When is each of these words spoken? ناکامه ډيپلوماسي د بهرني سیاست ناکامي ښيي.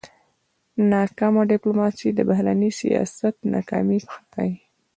ناکامه 0.91 1.41
ډيپلوماسي 1.51 2.09
د 2.13 2.19
بهرني 2.29 2.69
سیاست 2.81 3.35
ناکامي 3.53 3.99
ښيي. 4.11 4.53